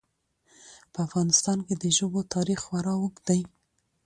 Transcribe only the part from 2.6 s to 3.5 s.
خورا اوږد دی.